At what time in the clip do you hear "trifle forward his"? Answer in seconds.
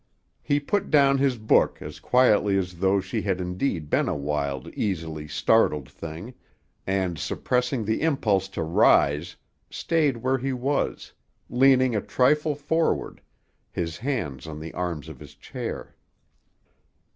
12.01-13.97